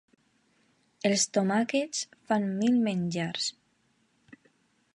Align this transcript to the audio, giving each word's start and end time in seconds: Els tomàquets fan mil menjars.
Els 1.09 1.25
tomàquets 1.37 2.01
fan 2.31 2.47
mil 2.63 2.79
menjars. 2.87 3.51